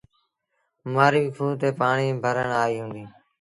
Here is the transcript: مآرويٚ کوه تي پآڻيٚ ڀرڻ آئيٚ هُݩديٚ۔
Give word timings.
مآرويٚ 0.91 1.33
کوه 1.35 1.53
تي 1.61 1.69
پآڻيٚ 1.79 2.19
ڀرڻ 2.23 2.49
آئيٚ 2.63 2.79
هُݩديٚ۔ 2.83 3.09